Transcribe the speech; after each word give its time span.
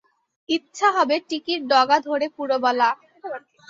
ইচ্ছা 0.49 0.87
হবে 0.97 1.15
টিকির 1.29 1.59
ডগা 1.71 1.97
ধরে 2.07 2.27
পুরবালা। 2.37 2.89